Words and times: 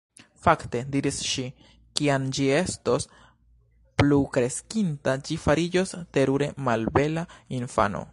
"Fakte," 0.43 0.79
diris 0.95 1.17
ŝi, 1.31 1.43
"kiam 1.99 2.23
ĝi 2.37 2.47
estos 2.59 3.05
plukreskinta 4.03 5.15
ĝi 5.29 5.37
fariĝos 5.45 5.93
terure 6.19 6.49
malbela 6.69 7.25
infano.» 7.61 8.03